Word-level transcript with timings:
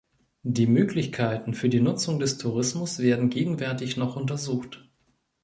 Die 0.41 0.65
Möglichkeiten 0.65 1.53
für 1.53 1.69
die 1.69 1.79
Nutzung 1.79 2.17
des 2.17 2.39
Tourismus 2.39 2.97
werden 2.97 3.29
gegenwärtig 3.29 3.97
noch 3.97 4.15
untersucht. 4.15 4.83